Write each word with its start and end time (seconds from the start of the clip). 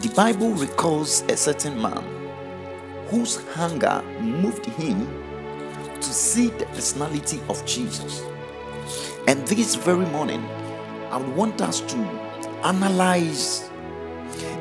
the 0.00 0.08
Bible 0.10 0.52
recalls 0.52 1.22
a 1.22 1.36
certain 1.36 1.80
man 1.82 2.04
whose 3.08 3.44
hunger 3.48 4.00
moved 4.20 4.64
him 4.66 5.08
to 5.96 6.04
see 6.04 6.50
the 6.50 6.66
personality 6.66 7.40
of 7.48 7.64
Jesus. 7.66 8.22
And 9.26 9.44
this 9.48 9.74
very 9.74 10.06
morning, 10.06 10.44
I 11.10 11.16
would 11.16 11.34
want 11.34 11.60
us 11.62 11.80
to 11.80 11.96
analyze 12.62 13.68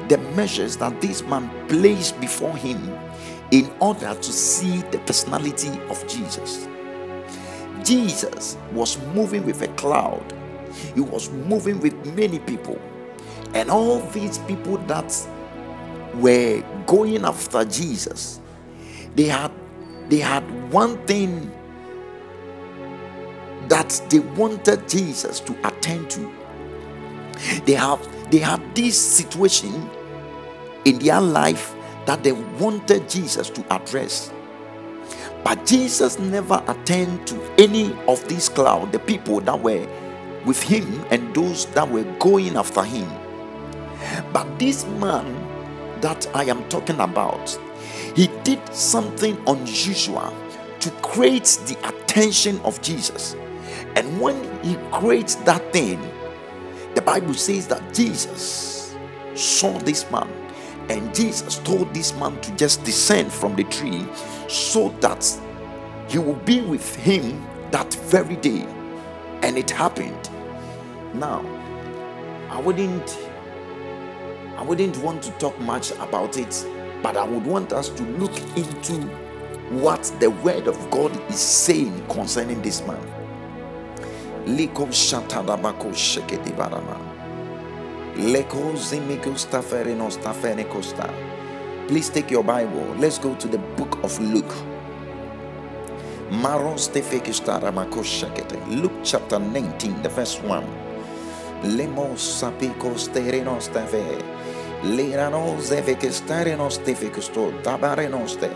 the 0.07 0.17
measures 0.35 0.75
that 0.77 0.99
this 1.01 1.21
man 1.21 1.51
placed 1.67 2.19
before 2.19 2.57
him 2.57 2.97
in 3.51 3.71
order 3.79 4.15
to 4.15 4.31
see 4.33 4.77
the 4.89 4.97
personality 5.05 5.79
of 5.91 6.05
Jesus. 6.07 6.67
Jesus 7.83 8.57
was 8.73 8.97
moving 9.13 9.45
with 9.45 9.61
a 9.61 9.67
cloud, 9.75 10.33
he 10.95 11.01
was 11.01 11.29
moving 11.29 11.79
with 11.79 11.93
many 12.15 12.39
people, 12.39 12.81
and 13.53 13.69
all 13.69 13.99
these 14.11 14.37
people 14.39 14.77
that 14.87 15.27
were 16.15 16.63
going 16.85 17.25
after 17.25 17.63
Jesus, 17.65 18.39
they 19.15 19.25
had 19.25 19.51
they 20.09 20.19
had 20.19 20.43
one 20.71 20.97
thing 21.05 21.51
that 23.67 24.01
they 24.09 24.19
wanted 24.19 24.87
Jesus 24.87 25.39
to 25.41 25.67
attend 25.67 26.09
to. 26.11 26.31
They 27.65 27.73
have 27.73 28.07
they 28.31 28.39
had 28.39 28.61
this 28.75 28.99
situation 28.99 29.89
in 30.85 30.99
their 30.99 31.21
life 31.21 31.75
that 32.05 32.23
they 32.23 32.31
wanted 32.31 33.09
Jesus 33.09 33.49
to 33.49 33.73
address. 33.73 34.31
But 35.43 35.65
Jesus 35.65 36.19
never 36.19 36.63
attended 36.67 37.27
to 37.27 37.61
any 37.61 37.93
of 38.07 38.27
these 38.27 38.49
cloud, 38.49 38.91
the 38.91 38.99
people 38.99 39.39
that 39.41 39.61
were 39.61 39.87
with 40.45 40.61
him 40.61 41.05
and 41.11 41.33
those 41.35 41.65
that 41.67 41.89
were 41.89 42.03
going 42.19 42.55
after 42.55 42.83
him. 42.83 43.07
But 44.33 44.59
this 44.59 44.85
man 44.85 45.25
that 46.01 46.27
I 46.35 46.45
am 46.45 46.67
talking 46.69 46.99
about, 46.99 47.57
he 48.15 48.27
did 48.43 48.61
something 48.73 49.37
unusual 49.47 50.33
to 50.79 50.91
create 51.01 51.57
the 51.65 51.77
attention 51.87 52.59
of 52.61 52.81
Jesus. 52.81 53.35
And 53.95 54.19
when 54.21 54.35
he 54.63 54.75
creates 54.91 55.35
that 55.35 55.73
thing, 55.73 55.99
the 56.95 57.01
Bible 57.01 57.33
says 57.33 57.67
that 57.67 57.93
Jesus 57.93 58.95
saw 59.35 59.77
this 59.79 60.09
man 60.11 60.27
and 60.89 61.13
Jesus 61.13 61.59
told 61.59 61.93
this 61.93 62.13
man 62.15 62.39
to 62.41 62.55
just 62.55 62.83
descend 62.83 63.31
from 63.31 63.55
the 63.55 63.63
tree 63.65 64.07
so 64.47 64.89
that 65.01 65.25
he 66.07 66.17
will 66.17 66.35
be 66.35 66.61
with 66.61 66.95
him 66.95 67.45
that 67.71 67.93
very 67.93 68.37
day. 68.37 68.65
And 69.41 69.57
it 69.57 69.69
happened. 69.69 70.29
Now, 71.13 71.45
I 72.49 72.61
wouldn't 72.61 73.17
I 74.57 74.63
wouldn't 74.63 74.97
want 74.97 75.21
to 75.23 75.31
talk 75.33 75.57
much 75.59 75.91
about 75.91 76.35
it, 76.37 76.65
but 77.03 77.15
I 77.15 77.25
would 77.25 77.45
want 77.45 77.73
us 77.73 77.89
to 77.89 78.03
look 78.03 78.35
into 78.57 78.93
what 79.69 80.03
the 80.19 80.31
word 80.31 80.67
of 80.67 80.89
God 80.89 81.11
is 81.29 81.39
saying 81.39 82.07
concerning 82.09 82.61
this 82.63 82.81
man. 82.87 82.99
Liko 84.47 84.87
shatadabako 84.87 85.93
sheketi 85.93 86.55
barama. 86.55 86.97
Please 91.87 92.09
take 92.09 92.31
your 92.31 92.43
Bible. 92.43 92.95
Let's 92.97 93.19
go 93.19 93.35
to 93.35 93.47
the 93.47 93.59
book 93.77 94.03
of 94.03 94.19
Luke. 94.19 94.55
Luke 98.69 98.91
chapter 99.03 99.39
19, 99.39 100.01
the 100.01 100.09
verse 100.09 100.41
1. 100.41 100.65
Lemos 101.63 102.21
sapikos 102.41 103.07
terenos 103.09 103.69
tave. 103.71 104.36
Leranos 104.83 105.71
evekestarenos 105.71 106.79
tefikisto 106.79 107.51
dabarenoste. 107.63 108.49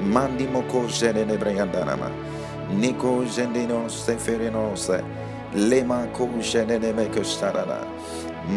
Mandimoko 0.00 0.86
jenene 0.88 1.38
bregandanama. 1.38 2.10
Niko 2.76 3.24
jendinos 3.24 4.04
teferenos. 4.04 4.90
Lema 5.54 6.06
ko 6.12 6.28
jenene 6.42 6.92
mekostarana. 6.92 7.80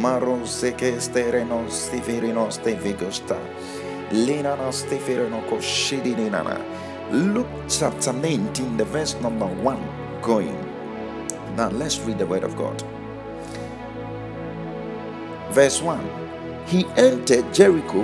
Maro 0.01 0.45
seke 0.45 0.99
sterenos 0.99 1.89
tiferinos 1.91 2.59
tefigosta. 2.59 3.37
Linanas 4.11 4.83
teferenoko 4.83 5.61
shidinana. 5.61 6.57
Luke 7.11 7.47
chapter 7.69 8.13
19, 8.13 8.77
the 8.77 8.85
verse 8.85 9.15
number 9.21 9.47
1 9.47 9.79
going. 10.21 10.57
Now 11.55 11.69
let's 11.69 11.99
read 11.99 12.17
the 12.17 12.25
word 12.25 12.43
of 12.43 12.57
God. 12.57 12.83
Verse 15.51 15.81
1 15.81 16.30
He 16.71 16.85
entered 16.95 17.53
Jericho 17.53 18.03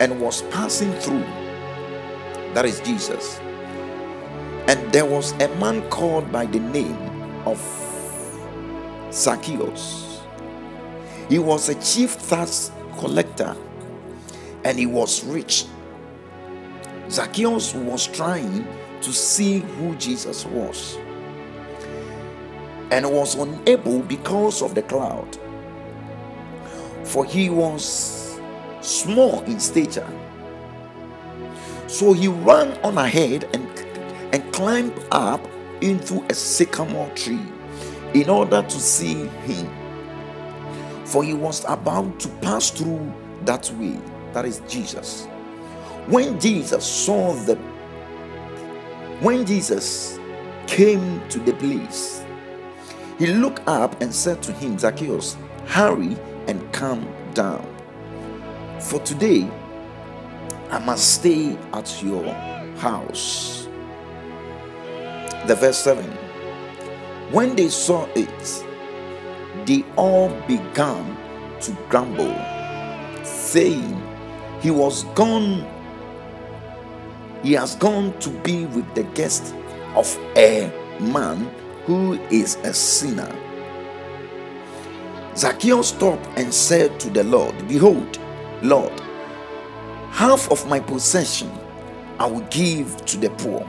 and 0.00 0.18
was 0.18 0.40
passing 0.44 0.90
through. 0.94 1.24
That 2.54 2.64
is 2.64 2.80
Jesus. 2.80 3.38
And 4.66 4.90
there 4.94 5.04
was 5.04 5.32
a 5.32 5.54
man 5.56 5.86
called 5.90 6.32
by 6.32 6.46
the 6.46 6.60
name 6.60 6.96
of 7.44 7.60
Zacchaeus. 9.12 10.22
He 11.28 11.38
was 11.38 11.68
a 11.68 11.74
chief 11.82 12.16
tax 12.30 12.72
collector 12.98 13.54
and 14.64 14.78
he 14.78 14.86
was 14.86 15.22
rich. 15.24 15.66
Zacchaeus 17.10 17.74
was 17.74 18.06
trying 18.06 18.66
to 19.02 19.12
see 19.12 19.58
who 19.58 19.94
Jesus 19.96 20.46
was 20.46 20.96
and 22.90 23.04
was 23.12 23.34
unable 23.34 24.00
because 24.00 24.62
of 24.62 24.74
the 24.74 24.82
cloud, 24.82 25.36
for 27.04 27.24
he 27.24 27.50
was 27.50 28.40
small 28.80 29.42
in 29.42 29.60
stature. 29.60 30.08
So 31.86 32.12
he 32.12 32.28
ran 32.28 32.78
on 32.82 32.98
ahead 32.98 33.44
and, 33.54 33.66
and 34.34 34.52
climbed 34.52 34.98
up 35.12 35.40
into 35.80 36.24
a 36.28 36.34
sycamore 36.34 37.10
tree 37.10 37.46
in 38.14 38.30
order 38.30 38.62
to 38.62 38.80
see 38.80 39.26
him, 39.26 39.70
for 41.04 41.22
he 41.22 41.34
was 41.34 41.64
about 41.68 42.18
to 42.20 42.28
pass 42.40 42.70
through 42.70 43.12
that 43.44 43.70
way. 43.72 43.98
That 44.32 44.44
is 44.44 44.60
Jesus. 44.68 45.26
When 46.06 46.40
Jesus 46.40 46.84
saw 46.84 47.34
the 47.34 47.56
when 49.20 49.46
Jesus 49.46 50.18
came 50.66 51.26
to 51.28 51.38
the 51.38 51.52
place, 51.54 52.24
he 53.18 53.28
looked 53.28 53.66
up 53.68 54.00
and 54.02 54.12
said 54.12 54.42
to 54.42 54.52
him, 54.52 54.78
Zacchaeus, 54.78 55.36
hurry 55.66 56.16
and 56.46 56.72
come 56.72 57.06
down. 57.34 57.66
For 58.80 59.00
today 59.00 59.50
I 60.70 60.78
must 60.78 61.14
stay 61.20 61.56
at 61.72 62.02
your 62.02 62.24
house. 62.76 63.68
The 65.46 65.54
verse 65.54 65.78
7. 65.78 66.04
When 67.30 67.56
they 67.56 67.68
saw 67.68 68.06
it, 68.14 68.64
they 69.66 69.84
all 69.96 70.28
began 70.46 71.16
to 71.60 71.72
grumble, 71.88 72.34
saying, 73.24 74.00
He 74.60 74.70
was 74.70 75.04
gone 75.14 75.66
he 77.44 77.52
has 77.52 77.76
gone 77.76 78.18
to 78.20 78.30
be 78.30 78.64
with 78.64 78.94
the 78.94 79.02
guest 79.02 79.54
of 79.94 80.18
a 80.34 80.72
man 80.98 81.54
who 81.84 82.14
is 82.30 82.56
a 82.64 82.72
sinner. 82.72 83.30
Zacchaeus 85.36 85.88
stopped 85.88 86.26
and 86.36 86.52
said 86.54 87.00
to 87.00 87.10
the 87.10 87.24
Lord, 87.24 87.66
Behold, 87.66 88.18
Lord, 88.62 89.00
half 90.10 90.50
of 90.50 90.66
my 90.68 90.78
possession 90.78 91.50
I 92.18 92.26
will 92.26 92.46
give 92.50 93.04
to 93.06 93.16
the 93.16 93.30
poor. 93.30 93.68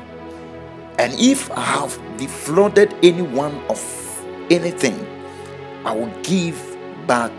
And 1.00 1.14
if 1.20 1.52
I 1.52 1.62
have 1.62 2.00
defrauded 2.18 2.96
anyone 3.04 3.56
of 3.70 3.82
anything, 4.52 5.06
I 5.84 5.94
will 5.94 6.12
give 6.22 6.78
back 7.08 7.32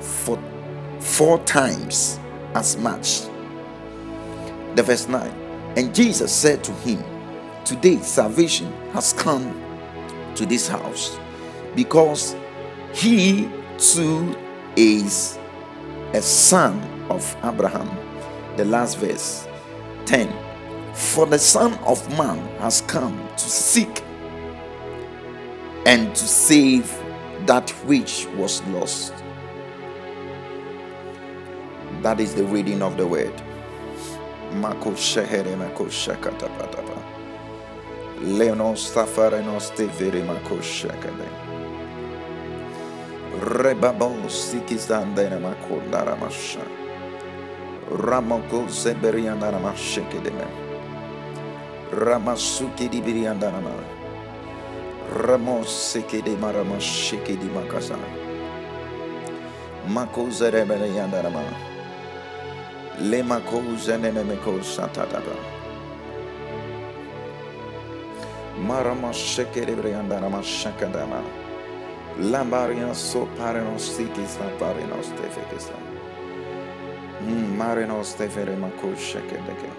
for 0.00 0.38
four 0.98 1.38
times 1.44 2.20
as 2.54 2.76
much. 2.76 3.22
The 4.76 4.82
verse 4.82 5.08
9. 5.08 5.28
And 5.76 5.94
Jesus 5.94 6.32
said 6.32 6.62
to 6.64 6.72
him, 6.72 7.02
Today 7.64 7.96
salvation 7.98 8.72
has 8.92 9.12
come 9.14 9.58
to 10.34 10.44
this 10.44 10.68
house 10.68 11.18
because 11.74 12.34
he 12.92 13.48
too 13.78 14.36
is 14.76 15.38
a 16.12 16.20
son 16.20 16.80
of 17.08 17.36
Abraham. 17.44 17.88
The 18.56 18.64
last 18.64 18.98
verse 18.98 19.48
10 20.06 20.32
For 20.94 21.26
the 21.26 21.38
Son 21.38 21.74
of 21.84 22.06
Man 22.18 22.38
has 22.58 22.82
come 22.82 23.16
to 23.36 23.44
seek 23.44 24.02
and 25.86 26.14
to 26.14 26.22
save 26.22 26.92
that 27.46 27.70
which 27.86 28.26
was 28.36 28.62
lost. 28.66 29.14
That 32.02 32.20
is 32.20 32.34
the 32.34 32.44
reading 32.44 32.82
of 32.82 32.96
the 32.96 33.06
word. 33.06 33.32
Leonos 38.22 38.92
tafarenos 38.92 39.74
te 39.74 39.86
vere 39.86 40.22
Rebabos, 43.40 43.64
Rebabon 43.64 44.28
sikizandenema 44.28 45.54
kullaramasha. 45.68 46.60
Ramoko 48.06 48.68
seberiyandanama 48.68 49.76
şekedeme. 49.76 50.44
Ramasuki 52.06 52.92
dibiriyandanama. 52.92 53.70
Ramos 55.28 55.92
sekedi 55.92 56.36
marama 56.40 56.80
şekedi 56.80 57.46
makasa. 57.54 57.94
Makoze 59.88 60.52
reberiyandanama. 60.52 61.40
Le 63.10 63.22
makoze 63.22 64.02
nenemeko 64.02 64.62
satadaba. 64.62 65.36
Marama 68.66 69.12
şekedi 69.12 69.78
biriyandanama 69.78 70.42
şakadama. 70.42 71.16
Marama 71.16 71.49
Lambarian 72.20 72.94
so 72.94 73.26
parenos 73.38 73.96
sikis 73.96 74.38
na 74.40 74.48
parenos 74.58 75.08
tefekisa. 75.16 75.74
Marinos 77.56 78.14
tefere 78.14 78.56
mako 78.58 78.94
shekedeke. 78.96 79.70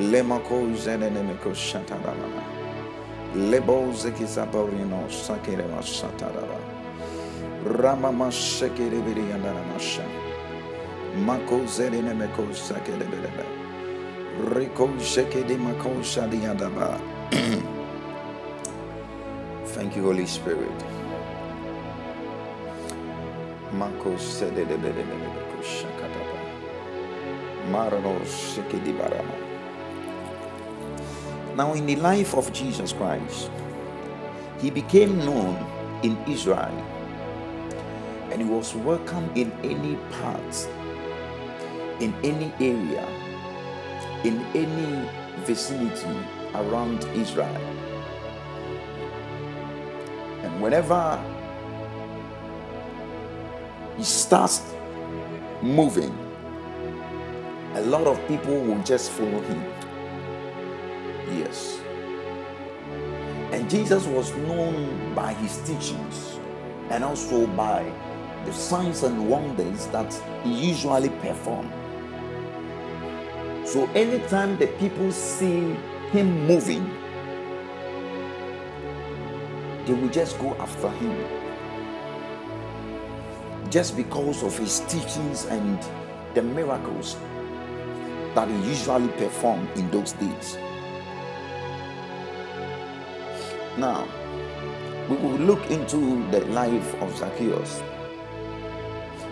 Le 0.00 0.22
mako 0.22 0.66
zenene 0.76 1.22
meko 1.22 1.50
shatadama. 1.54 2.44
Le 3.34 3.60
boze 3.60 4.10
kisaborino 4.12 5.08
sakere 5.10 5.64
masatadaba. 5.68 6.58
Rama 7.64 8.12
mashekede 8.12 9.00
briandara 9.02 9.62
masha. 9.72 10.04
Mako 11.24 11.66
zenene 11.66 12.14
meko 12.14 12.42
sakede 12.54 13.06
berebe. 13.10 13.44
Riko 14.54 14.88
shekede 15.00 15.56
mako 15.58 15.90
shadiandaba. 16.02 17.00
Thank 19.66 19.96
you, 19.96 20.02
Holy 20.04 20.26
Spirit. 20.26 20.97
Now, 31.56 31.74
in 31.74 31.86
the 31.86 31.96
life 31.96 32.34
of 32.34 32.52
Jesus 32.52 32.92
Christ, 32.92 33.50
he 34.58 34.70
became 34.70 35.18
known 35.18 35.56
in 36.02 36.16
Israel 36.26 36.72
and 38.30 38.42
he 38.42 38.48
was 38.48 38.74
welcome 38.74 39.30
in 39.34 39.52
any 39.64 39.96
part, 40.20 40.68
in 42.00 42.14
any 42.22 42.52
area, 42.60 43.06
in 44.24 44.40
any 44.54 45.08
vicinity 45.44 46.16
around 46.54 47.04
Israel. 47.14 47.56
And 50.42 50.62
whenever 50.62 51.18
he 53.98 54.04
starts 54.04 54.62
moving, 55.60 56.16
a 57.74 57.82
lot 57.82 58.06
of 58.06 58.16
people 58.28 58.58
will 58.60 58.82
just 58.84 59.10
follow 59.10 59.40
him. 59.40 59.64
Yes. 61.36 61.80
And 63.52 63.68
Jesus 63.68 64.06
was 64.06 64.32
known 64.36 65.14
by 65.16 65.34
his 65.34 65.58
teachings 65.58 66.38
and 66.90 67.02
also 67.02 67.48
by 67.48 67.92
the 68.44 68.52
signs 68.52 69.02
and 69.02 69.28
wonders 69.28 69.86
that 69.88 70.14
he 70.44 70.68
usually 70.68 71.10
performed. 71.10 71.72
So 73.66 73.86
anytime 73.94 74.58
the 74.58 74.68
people 74.78 75.10
see 75.10 75.74
him 76.12 76.46
moving, 76.46 76.88
they 79.86 79.92
will 79.92 80.08
just 80.08 80.38
go 80.38 80.54
after 80.54 80.88
him. 80.88 81.47
Just 83.70 83.96
because 83.96 84.42
of 84.42 84.56
his 84.56 84.80
teachings 84.88 85.44
and 85.46 85.78
the 86.34 86.42
miracles 86.42 87.16
that 88.34 88.48
he 88.48 88.56
usually 88.68 89.08
performed 89.08 89.68
in 89.76 89.90
those 89.90 90.12
days. 90.12 90.56
Now, 93.76 94.08
we 95.08 95.16
will 95.16 95.38
look 95.38 95.70
into 95.70 96.28
the 96.30 96.44
life 96.46 96.94
of 97.02 97.16
Zacchaeus. 97.16 97.82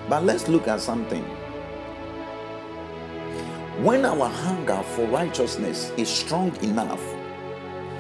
But 0.08 0.24
let's 0.24 0.48
look 0.48 0.68
at 0.68 0.80
something. 0.80 1.24
When 3.82 4.04
our 4.04 4.28
hunger 4.28 4.82
for 4.82 5.06
righteousness 5.06 5.92
is 5.96 6.08
strong 6.08 6.56
enough, 6.62 7.02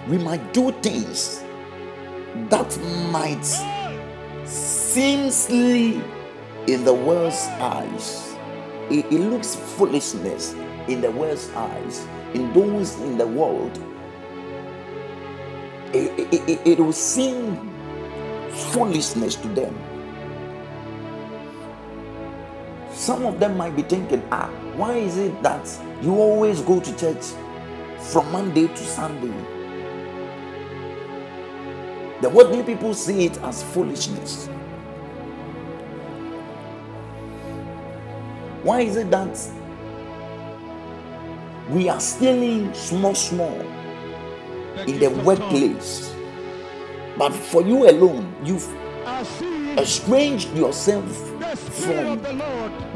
we 0.08 0.18
might 0.18 0.52
do 0.54 0.72
things 0.82 1.44
that 2.48 2.78
might 3.10 3.44
seemingly 4.46 6.02
in 6.66 6.84
the 6.84 6.94
world's 6.94 7.46
eyes. 7.60 8.34
It, 8.90 9.06
it 9.06 9.20
looks 9.20 9.54
foolishness 9.56 10.54
in 10.88 11.00
the 11.00 11.10
world's 11.10 11.50
eyes 11.50 12.06
in 12.34 12.52
those 12.52 12.98
in 13.00 13.18
the 13.18 13.26
world. 13.26 13.78
It, 15.92 16.18
it, 16.32 16.48
it, 16.50 16.60
it 16.66 16.78
will 16.78 16.92
seem 16.92 17.56
foolishness 18.50 19.36
to 19.36 19.48
them. 19.48 19.74
Some 22.90 23.24
of 23.24 23.38
them 23.40 23.56
might 23.56 23.76
be 23.76 23.82
thinking 23.82 24.22
ah 24.32 24.48
why 24.76 24.94
is 24.96 25.16
it 25.18 25.42
that 25.42 25.66
you 26.02 26.14
always 26.14 26.60
go 26.62 26.80
to 26.80 26.96
church 26.96 27.24
from 28.10 28.30
monday 28.32 28.66
to 28.66 28.76
sunday? 28.76 29.34
The 32.22 32.30
worldly 32.30 32.62
people 32.62 32.94
see 32.94 33.26
it 33.26 33.38
as 33.42 33.62
foolishness. 33.62 34.48
Why 38.66 38.80
is 38.80 38.96
it 38.96 39.12
that 39.12 39.38
we 41.70 41.88
are 41.88 42.00
stealing 42.00 42.74
small, 42.74 43.14
small 43.14 43.60
in 44.88 44.98
the 44.98 45.08
workplace? 45.24 46.12
But 47.16 47.32
for 47.32 47.62
you 47.62 47.88
alone, 47.88 48.34
you've 48.42 48.68
estranged 49.78 50.52
yourself 50.56 51.06
from 51.56 52.20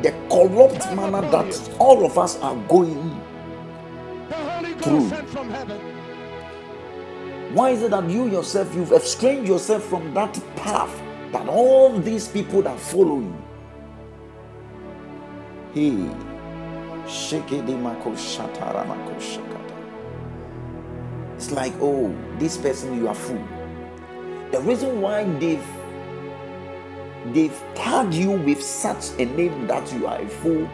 the 0.02 0.12
corrupt 0.28 0.93
manner 0.96 1.22
that 1.31 1.76
all 1.78 2.05
of 2.05 2.19
us 2.19 2.37
are 2.40 2.56
going 2.66 3.23
through. 4.82 5.08
Why 7.55 7.70
is 7.70 7.82
it 7.82 7.93
that 7.93 8.11
you 8.11 8.28
yourself, 8.28 8.75
you've 8.75 8.90
estranged 8.90 9.46
yourself 9.46 9.84
from 9.84 10.12
that 10.14 10.35
path 10.56 11.00
that 11.30 11.47
all 11.49 11.97
these 11.97 12.26
people 12.26 12.61
that 12.62 12.76
follow 12.80 13.23
Hey, 15.73 16.11
it's 17.07 17.33
like, 21.53 21.73
oh, 21.81 22.15
this 22.39 22.57
person 22.57 22.97
you 22.97 23.09
are 23.09 23.15
fool. 23.15 23.45
The 24.50 24.61
reason 24.61 25.00
why 25.00 25.25
they've 25.39 25.65
they've 27.33 27.62
tagged 27.75 28.15
you 28.15 28.33
with 28.33 28.62
such 28.62 29.11
a 29.19 29.25
name 29.25 29.67
that 29.67 29.93
you 29.93 30.07
are 30.07 30.21
a 30.21 30.29
fool 30.29 30.69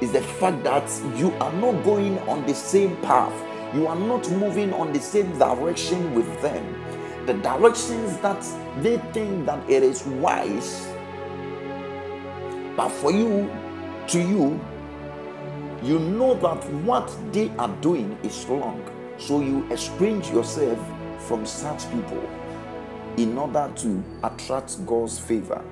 is 0.00 0.12
the 0.12 0.22
fact 0.22 0.62
that 0.64 0.88
you 1.16 1.32
are 1.40 1.52
not 1.54 1.84
going 1.84 2.18
on 2.20 2.46
the 2.46 2.54
same 2.54 2.96
path 2.98 3.34
you 3.72 3.86
are 3.86 3.96
not 3.96 4.28
moving 4.32 4.72
on 4.72 4.92
the 4.92 4.98
same 4.98 5.38
direction 5.38 6.12
with 6.12 6.42
them. 6.42 6.74
The 7.26 7.34
directions 7.34 8.16
that 8.18 8.44
they 8.82 8.98
think 9.12 9.46
that 9.46 9.70
it 9.70 9.84
is 9.84 10.04
wise, 10.04 10.88
but 12.80 12.88
for 12.88 13.12
you, 13.12 13.46
to 14.08 14.18
you, 14.18 14.58
you 15.82 15.98
know 15.98 16.32
that 16.32 16.64
what 16.82 17.14
they 17.30 17.50
are 17.58 17.68
doing 17.82 18.16
is 18.22 18.46
wrong. 18.46 18.82
So 19.18 19.42
you 19.42 19.70
estrange 19.70 20.30
yourself 20.30 20.78
from 21.18 21.44
such 21.44 21.90
people 21.90 22.26
in 23.18 23.36
order 23.36 23.70
to 23.76 24.02
attract 24.24 24.86
God's 24.86 25.18
favor. 25.18 25.62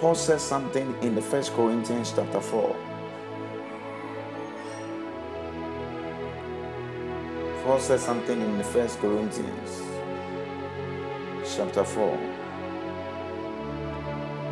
Paul 0.00 0.16
says 0.16 0.42
something 0.42 0.96
in 1.02 1.14
the 1.14 1.22
first 1.22 1.54
Corinthians 1.54 2.12
chapter 2.16 2.40
4. 2.40 2.91
Paul 7.62 7.78
said 7.78 8.00
something 8.00 8.40
in 8.40 8.58
the 8.58 8.64
first 8.64 8.98
Corinthians 8.98 9.82
chapter 11.56 11.84
4. 11.84 12.16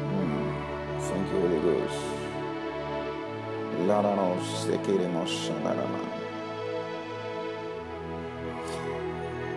Hmm. 0.05 1.01
Thank 1.01 1.33
you, 1.33 1.41
Holy 1.41 1.61
Ghost. 1.61 2.21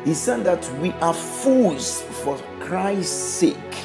He 0.04 0.14
said 0.16 0.44
that 0.46 0.80
we 0.80 0.92
are 0.94 1.14
fools 1.14 2.02
for 2.24 2.38
Christ's 2.60 3.12
sake. 3.12 3.76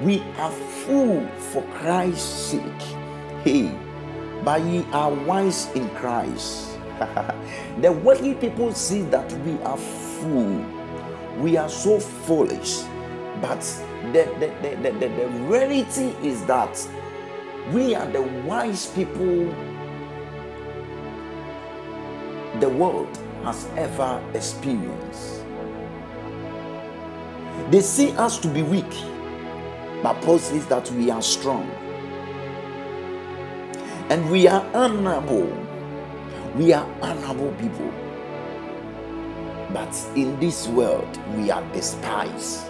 We 0.00 0.22
are 0.38 0.50
fools 0.50 1.28
for 1.52 1.62
Christ's 1.74 2.50
sake. 2.50 2.82
Hey, 3.44 3.70
but 4.44 4.60
ye 4.62 4.84
are 4.92 5.14
wise 5.14 5.70
in 5.74 5.88
Christ. 5.90 6.71
the 7.80 7.92
worldly 7.92 8.34
people 8.34 8.72
see 8.72 9.02
that 9.02 9.30
we 9.44 9.58
are 9.62 9.76
fool, 9.76 10.64
we 11.38 11.56
are 11.56 11.68
so 11.68 11.98
foolish, 12.00 12.82
but 13.40 13.60
the, 14.12 14.24
the, 14.38 14.76
the, 14.82 14.90
the, 14.92 15.08
the 15.08 15.28
reality 15.48 16.14
is 16.26 16.44
that 16.46 16.86
we 17.72 17.94
are 17.94 18.06
the 18.06 18.22
wise 18.46 18.86
people 18.88 19.54
the 22.60 22.68
world 22.68 23.18
has 23.44 23.66
ever 23.76 24.22
experienced. 24.34 25.44
They 27.70 27.80
see 27.80 28.12
us 28.16 28.38
to 28.40 28.48
be 28.48 28.62
weak, 28.62 28.92
but 30.02 30.20
Paul 30.22 30.38
says 30.38 30.66
that 30.66 30.90
we 30.92 31.10
are 31.10 31.22
strong 31.22 31.70
and 34.10 34.30
we 34.30 34.46
are 34.48 34.64
honorable. 34.74 35.61
We 36.54 36.74
are 36.74 36.86
honorable 37.00 37.52
people. 37.52 37.90
But 39.72 39.96
in 40.14 40.38
this 40.38 40.68
world, 40.68 41.18
we 41.34 41.50
are 41.50 41.62
despised. 41.72 42.66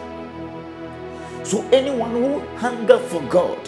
So, 1.42 1.66
anyone 1.72 2.12
who 2.12 2.38
hunger 2.58 2.98
for 3.00 3.20
God, 3.22 3.58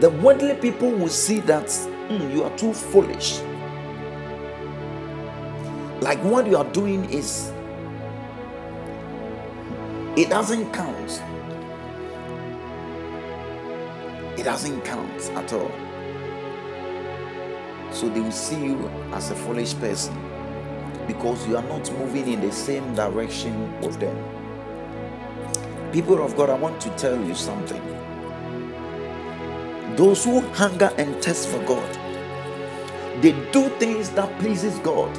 the 0.00 0.10
worldly 0.10 0.56
people 0.56 0.90
will 0.90 1.08
see 1.08 1.38
that 1.40 1.66
mm, 1.66 2.34
you 2.34 2.42
are 2.42 2.56
too 2.58 2.72
foolish. 2.72 3.40
Like 6.00 6.18
what 6.24 6.48
you 6.48 6.56
are 6.56 6.68
doing 6.72 7.08
is, 7.08 7.52
it 10.16 10.28
doesn't 10.28 10.72
count. 10.72 11.22
It 14.36 14.42
doesn't 14.42 14.80
count 14.82 15.30
at 15.36 15.52
all. 15.52 15.70
So 17.92 18.08
they 18.08 18.20
will 18.20 18.32
see 18.32 18.56
you 18.64 18.88
as 19.12 19.30
a 19.30 19.34
foolish 19.34 19.74
person 19.74 20.16
because 21.06 21.46
you 21.46 21.56
are 21.56 21.62
not 21.64 21.90
moving 21.98 22.28
in 22.32 22.40
the 22.40 22.52
same 22.52 22.94
direction 22.94 23.80
with 23.80 24.00
them. 24.00 24.16
People 25.92 26.24
of 26.24 26.36
God, 26.36 26.50
I 26.50 26.54
want 26.54 26.80
to 26.82 26.90
tell 26.96 27.22
you 27.22 27.34
something. 27.34 27.82
Those 29.96 30.24
who 30.24 30.40
hunger 30.40 30.92
and 30.98 31.14
thirst 31.22 31.48
for 31.48 31.62
God, 31.66 31.98
they 33.22 33.32
do 33.52 33.68
things 33.78 34.10
that 34.10 34.38
pleases 34.38 34.78
God, 34.80 35.12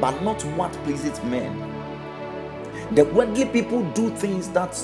but 0.00 0.20
not 0.22 0.42
what 0.56 0.72
pleases 0.84 1.22
men. 1.24 1.72
The 2.92 3.06
worldly 3.06 3.46
people 3.46 3.82
do 3.92 4.10
things 4.10 4.50
that 4.50 4.78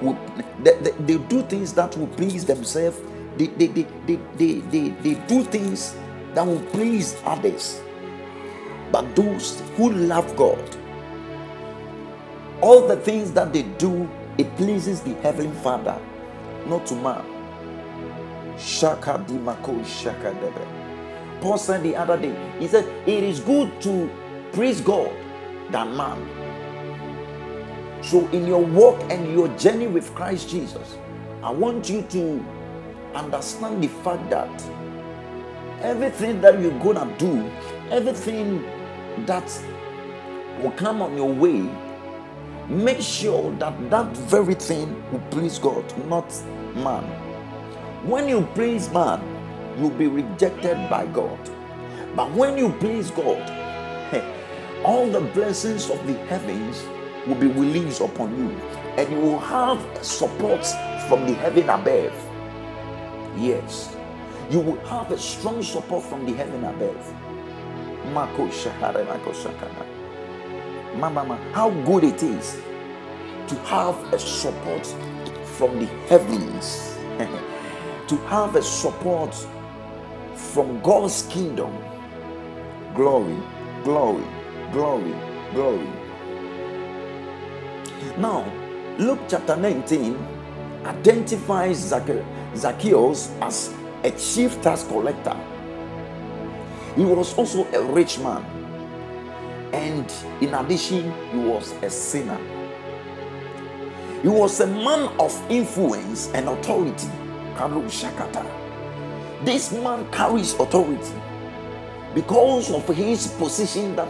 will, 0.00 0.18
they, 0.62 0.76
they, 0.78 0.92
they 0.92 1.18
do 1.18 1.42
things 1.42 1.72
that 1.74 1.96
will 1.96 2.06
please 2.08 2.44
themselves 2.44 3.00
they, 3.38 3.66
they, 3.66 3.86
they, 4.06 4.16
they, 4.36 4.88
they, 4.90 5.14
do 5.26 5.44
things 5.44 5.96
that 6.34 6.46
will 6.46 6.60
please 6.72 7.16
others. 7.24 7.80
But 8.90 9.14
those 9.14 9.62
who 9.76 9.92
love 9.92 10.34
God, 10.36 10.62
all 12.60 12.86
the 12.88 12.96
things 12.96 13.32
that 13.32 13.52
they 13.52 13.62
do, 13.62 14.08
it 14.38 14.54
pleases 14.56 15.00
the 15.02 15.14
Heavenly 15.14 15.54
Father, 15.62 15.98
not 16.66 16.86
to 16.86 16.94
man. 16.96 17.24
Shaka 18.58 19.24
dimako 19.26 19.84
shaka 19.86 20.32
debe. 20.34 21.40
Paul 21.40 21.58
said 21.58 21.82
the 21.84 21.94
other 21.94 22.16
day, 22.20 22.34
he 22.58 22.66
said, 22.66 22.84
It 23.06 23.22
is 23.22 23.40
good 23.40 23.80
to 23.82 24.10
praise 24.52 24.80
God 24.80 25.12
than 25.70 25.96
man. 25.96 26.26
So, 28.02 28.26
in 28.28 28.46
your 28.46 28.64
walk 28.64 29.00
and 29.10 29.32
your 29.32 29.48
journey 29.58 29.86
with 29.86 30.12
Christ 30.14 30.48
Jesus, 30.48 30.96
I 31.42 31.50
want 31.50 31.88
you 31.88 32.02
to 32.02 32.44
understand 33.14 33.82
the 33.82 33.88
fact 33.88 34.28
that 34.30 34.64
everything 35.82 36.40
that 36.40 36.60
you're 36.60 36.78
gonna 36.80 37.12
do, 37.18 37.50
everything 37.90 38.64
that 39.26 39.50
will 40.62 40.72
come 40.72 41.02
on 41.02 41.16
your 41.16 41.32
way, 41.32 41.68
make 42.68 43.00
sure 43.00 43.52
that 43.56 43.90
that 43.90 44.06
very 44.16 44.54
thing 44.54 45.02
will 45.12 45.20
please 45.30 45.58
God, 45.58 45.84
not 46.08 46.32
man. 46.74 47.04
When 48.06 48.28
you 48.28 48.48
please 48.54 48.90
man, 48.90 49.20
you'll 49.78 49.90
be 49.90 50.06
rejected 50.08 50.76
by 50.90 51.06
God. 51.06 51.38
But 52.16 52.32
when 52.32 52.58
you 52.58 52.70
please 52.80 53.10
God, 53.10 53.42
all 54.84 55.06
the 55.08 55.20
blessings 55.20 55.90
of 55.90 56.04
the 56.06 56.14
heavens 56.26 56.84
will 57.26 57.36
be 57.36 57.48
released 57.48 58.00
upon 58.00 58.36
you, 58.38 58.50
and 58.96 59.10
you 59.12 59.20
will 59.20 59.38
have 59.40 59.80
support 60.04 60.64
from 61.08 61.26
the 61.26 61.34
heaven 61.34 61.68
above. 61.70 62.27
Yes, 63.38 63.96
you 64.50 64.60
will 64.60 64.80
have 64.86 65.12
a 65.12 65.18
strong 65.18 65.62
support 65.62 66.04
from 66.04 66.26
the 66.26 66.34
heaven 66.34 66.64
above. 66.64 67.14
Mama, 70.96 71.36
how 71.54 71.70
good 71.86 72.04
it 72.04 72.22
is 72.22 72.60
to 73.48 73.54
have 73.66 73.96
a 74.12 74.18
support 74.18 74.86
from 75.56 75.78
the 75.80 75.86
heavens, 76.08 76.98
to 78.08 78.16
have 78.28 78.56
a 78.56 78.62
support 78.62 79.34
from 80.34 80.80
God's 80.82 81.22
kingdom. 81.30 81.72
Glory, 82.94 83.38
glory, 83.84 84.24
glory, 84.72 85.14
glory. 85.54 85.88
Now, 88.18 88.44
Luke 88.98 89.20
chapter 89.28 89.56
19 89.56 90.16
identifies 90.86 91.78
Zacchaeus 91.78 92.24
Zacchaeus 92.58 93.30
as 93.40 93.74
a 94.04 94.10
chief 94.12 94.60
tax 94.62 94.84
collector. 94.84 95.36
He 96.96 97.04
was 97.04 97.34
also 97.34 97.64
a 97.72 97.82
rich 97.92 98.18
man, 98.18 98.44
and 99.72 100.12
in 100.40 100.54
addition, 100.54 101.12
he 101.30 101.38
was 101.38 101.72
a 101.82 101.90
sinner. 101.90 102.38
He 104.22 104.28
was 104.28 104.58
a 104.60 104.66
man 104.66 105.08
of 105.20 105.32
influence 105.48 106.28
and 106.34 106.48
authority. 106.48 107.08
This 109.44 109.72
man 109.72 110.10
carries 110.10 110.54
authority 110.54 111.14
because 112.14 112.70
of 112.72 112.86
his 112.88 113.28
position 113.28 113.94
that 113.96 114.08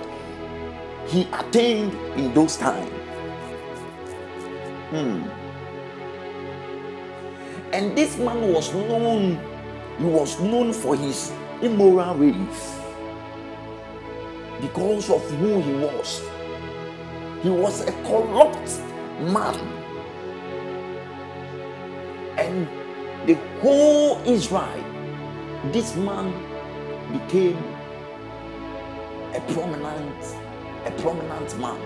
he 1.07 1.29
attained 1.33 1.93
in 2.19 2.33
those 2.35 2.57
times. 2.57 2.91
Hmm. 4.91 5.48
And 7.73 7.97
this 7.97 8.17
man 8.17 8.53
was 8.53 8.73
known, 8.73 9.39
he 9.99 10.05
was 10.05 10.41
known 10.41 10.73
for 10.73 10.97
his 10.97 11.33
immoral 11.61 12.17
ways 12.17 12.79
because 14.61 15.11
of 15.11 15.23
who 15.33 15.61
he 15.61 15.73
was. 15.75 16.23
He 17.43 17.51
was 17.51 17.87
a 17.87 17.93
corrupt 18.05 18.81
man. 19.21 19.55
And 22.39 22.67
the 23.27 23.35
whole 23.61 24.21
Israel, 24.25 24.85
this 25.73 25.95
man 25.97 26.33
became 27.13 27.59
a 29.35 29.41
prominent, 29.53 30.25
a 30.87 30.91
prominent 31.03 31.59
man. 31.61 31.81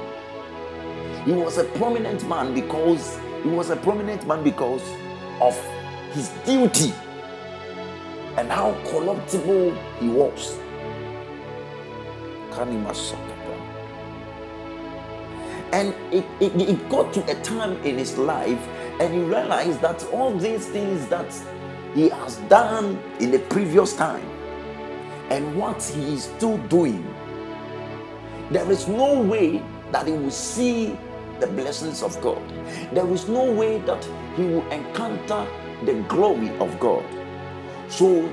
He 1.25 1.33
was 1.33 1.59
a 1.59 1.65
prominent 1.65 2.27
man 2.29 2.55
because 2.55 3.19
he 3.43 3.49
was 3.49 3.71
a 3.71 3.77
prominent 3.77 4.27
man 4.27 4.45
because 4.45 4.83
of 5.41 5.59
his 6.13 6.29
duty 6.45 6.93
and 8.37 8.51
how 8.51 8.73
corruptible 8.87 9.75
he 9.99 10.09
was. 10.09 10.59
And 15.73 15.95
it, 16.13 16.25
it, 16.41 16.55
it 16.61 16.89
got 16.91 17.13
to 17.15 17.31
a 17.31 17.43
time 17.43 17.83
in 17.83 17.97
his 17.97 18.19
life, 18.19 18.61
and 19.01 19.15
he 19.15 19.21
realized 19.21 19.81
that 19.81 20.05
all 20.13 20.37
these 20.37 20.67
things 20.67 21.07
that 21.09 21.33
he 21.95 22.11
has 22.11 22.37
done 22.49 23.03
in 23.21 23.31
the 23.31 23.39
previous 23.39 23.97
time 23.97 24.27
and 25.31 25.57
what 25.57 25.83
he 25.83 26.15
is 26.15 26.25
still 26.25 26.59
doing, 26.69 27.03
there 28.51 28.71
is 28.71 28.87
no 28.87 29.21
way 29.23 29.63
that 29.93 30.07
he 30.07 30.13
will 30.13 30.31
see 30.31 30.97
the 31.43 31.49
blessings 31.49 32.03
of 32.05 32.21
God. 32.23 32.43
There 32.95 33.09
is 33.13 33.29
no 33.29 33.53
way 33.53 33.81
that 33.81 34.05
he 34.37 34.45
will 34.45 34.67
encounter 34.73 35.47
the 35.85 35.95
glory 36.09 36.51
of 36.61 36.81
God. 36.81 37.05
So 37.89 38.29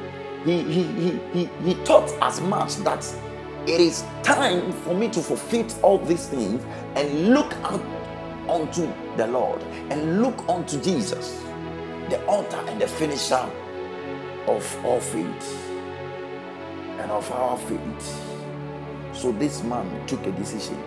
he, 0.45 0.63
he, 0.63 0.83
he, 0.83 1.19
he, 1.33 1.45
he 1.65 1.75
thought 1.85 2.09
as 2.23 2.41
much 2.41 2.77
that 2.77 3.05
it 3.67 3.81
is 3.81 4.05
time 4.23 4.71
for 4.73 4.95
me 4.95 5.09
to 5.09 5.21
fulfill 5.21 5.67
all 5.83 5.99
these 5.99 6.27
things 6.27 6.63
and 6.95 7.33
look 7.35 7.53
unto 8.49 8.87
the 9.17 9.27
Lord 9.27 9.61
and 9.91 10.21
look 10.23 10.47
unto 10.49 10.81
Jesus, 10.81 11.43
the 12.09 12.23
author 12.27 12.63
and 12.69 12.81
the 12.81 12.87
finisher 12.87 13.49
of 14.47 14.85
all 14.85 15.01
faith 15.01 15.71
and 16.83 17.11
of 17.11 17.31
our 17.33 17.57
faith. 17.57 18.21
So 19.13 19.31
this 19.33 19.63
man 19.63 20.07
took 20.07 20.25
a 20.27 20.31
decision. 20.33 20.77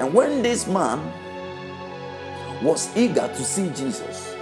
And 0.00 0.12
when 0.12 0.42
this 0.42 0.66
man 0.66 1.00
was 2.62 2.88
eager 2.96 3.28
to 3.28 3.44
see 3.44 3.68
Jesus. 3.70 4.34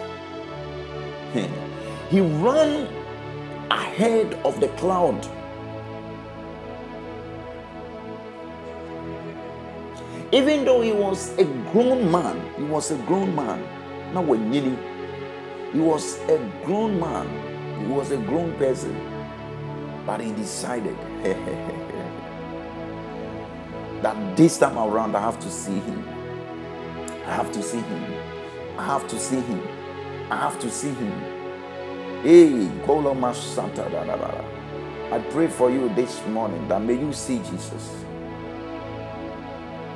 he 2.11 2.20
ran 2.20 2.88
ahead 3.70 4.34
of 4.44 4.61
the 4.61 4.68
cloud. 4.78 5.26
Even 10.30 10.64
though 10.64 10.80
he 10.80 10.92
was 10.92 11.37
a 11.38 11.44
grown 11.72 12.11
man, 12.11 12.40
he 12.56 12.64
was 12.64 12.90
a 12.90 12.96
grown 13.04 13.34
man. 13.34 13.61
Now 14.14 14.22
when 14.22 14.52
he 14.52 15.78
was 15.78 16.18
a 16.28 16.38
grown 16.64 17.00
man, 17.00 17.28
he 17.80 17.87
was 17.87 18.11
a 18.12 18.16
grown 18.18 18.54
person, 18.56 18.94
but 20.06 20.21
he 20.21 20.32
decided 20.32 20.97
that 24.02 24.37
this 24.37 24.59
time 24.59 24.78
around 24.78 25.16
I 25.16 25.21
have 25.21 25.38
to 25.40 25.50
see 25.50 25.78
him. 25.80 26.09
I 27.26 27.35
have 27.35 27.52
to 27.52 27.62
see 27.62 27.80
him. 27.80 28.14
I 28.78 28.85
have 28.87 29.06
to 29.09 29.18
see 29.18 29.40
him. 29.40 29.62
I 30.30 30.37
have 30.37 30.59
to 30.61 30.71
see 30.71 30.90
him. 30.90 31.12
Hey, 32.23 32.68
Santa. 33.35 33.85
I 35.12 35.18
pray 35.30 35.49
for 35.49 35.71
you 35.71 35.88
this 35.90 36.25
morning 36.28 36.66
that 36.68 36.82
may 36.82 36.94
you 36.94 37.12
see 37.12 37.38
Jesus. 37.38 38.04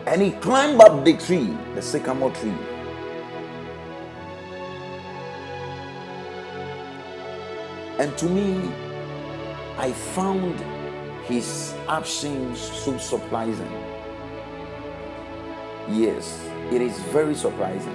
And 0.06 0.22
he 0.22 0.32
climbed 0.32 0.80
up 0.80 1.04
the 1.04 1.16
tree, 1.16 1.56
the 1.74 1.82
sycamore 1.82 2.30
tree. 2.32 2.54
And 7.98 8.16
to 8.18 8.26
me, 8.26 8.70
I 9.78 9.92
found 9.92 10.58
his 11.26 11.74
actions 11.86 12.58
so 12.58 12.96
surprising. 12.96 13.70
Yes, 15.90 16.48
it 16.72 16.80
is 16.80 16.98
very 17.12 17.34
surprising. 17.34 17.94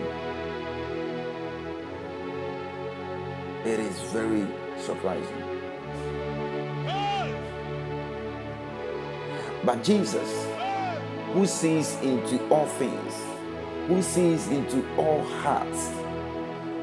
It 3.65 3.79
is 3.79 3.99
very 4.13 4.45
surprising. 4.77 5.43
But 9.63 9.83
Jesus, 9.83 10.47
who 11.33 11.47
sees 11.47 11.95
into 12.01 12.47
all 12.49 12.67
things, 12.67 13.15
who 13.87 14.03
sees 14.03 14.47
into 14.49 14.85
all 14.97 15.23
hearts, 15.23 15.89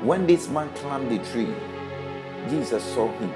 when 0.03 0.27
this 0.27 0.49
man 0.49 0.69
climbed 0.75 1.11
the 1.11 1.19
tree, 1.31 1.55
Jesus 2.49 2.83
saw 2.83 3.09
him 3.19 3.33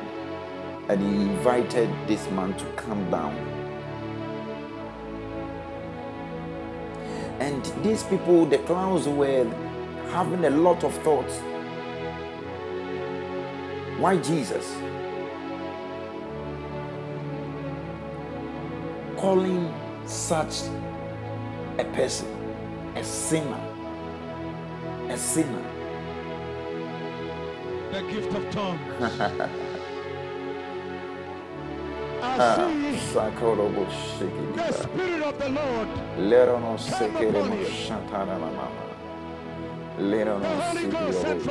and 0.88 1.00
he 1.00 1.22
invited 1.30 1.88
this 2.06 2.28
man 2.30 2.54
to 2.54 2.64
come 2.72 3.10
down. 3.10 3.34
And 7.40 7.64
these 7.84 8.02
people, 8.04 8.46
the 8.46 8.58
clowns, 8.58 9.08
were 9.08 9.44
having 10.10 10.44
a 10.44 10.50
lot 10.50 10.84
of 10.84 10.94
thoughts. 11.02 11.38
Why 13.98 14.16
Jesus? 14.18 14.76
Calling 19.16 19.72
such 20.06 20.62
a 21.78 21.84
person 21.92 22.28
a 22.96 23.04
sinner. 23.04 23.60
A 25.08 25.16
sinner. 25.16 25.64
The 27.92 28.02
gift 28.10 28.34
of 28.34 28.50
tongues. 28.50 29.60
Ah, 32.38 32.56
the. 32.56 32.98
Spirit 34.72 35.22
of 35.22 35.38
the 35.38 35.48
Lord. 35.50 35.88
Lerono 36.18 36.78
sekere 36.78 37.42
mo 37.42 37.56
shantana 37.64 38.38
mama. 38.38 38.68
Lerono 39.98 40.40
The 40.40 40.48
Holy 40.48 40.86
Ghost 40.86 40.88
sikiro 40.96 41.12
said 41.22 41.40